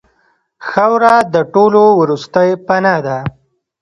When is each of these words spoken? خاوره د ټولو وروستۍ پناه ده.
خاوره 0.69 1.15
د 1.33 1.35
ټولو 1.53 1.83
وروستۍ 1.99 2.49
پناه 2.65 2.99
ده. 3.05 3.17